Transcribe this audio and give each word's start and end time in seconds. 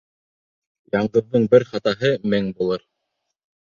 Яңғыҙҙың 0.95 1.47
бер 1.53 1.69
хатаһы 1.71 2.13
мең 2.35 2.53
булыр. 2.61 2.93